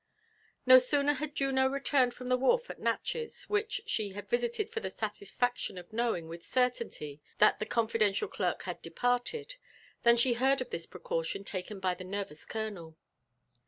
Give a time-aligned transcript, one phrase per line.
[0.65, 4.79] No sooner had Juno returned from the wharf at Natchez, which she had visiled for
[4.79, 9.57] the satisfaction of knowing with certainty that the con* * fidential clerk had departed,
[10.01, 12.97] than she heard of this precaution taken by the nervous colonel.